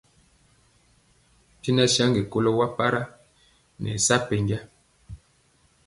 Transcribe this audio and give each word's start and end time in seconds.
Bɛnja 1.61 1.85
saŋgi 1.95 2.21
kɔlo 2.31 2.51
waa 2.57 2.69
bi 2.71 2.75
para 2.77 3.01
nɛ 3.81 3.91
sa 4.05 4.15
penja. 4.27 4.59